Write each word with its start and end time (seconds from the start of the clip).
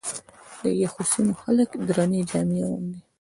د 0.63 0.65
یخو 0.83 1.01
سیمو 1.11 1.33
خلک 1.41 1.69
درنې 1.87 2.21
جامې 2.29 2.59
اغوندي. 2.65 2.99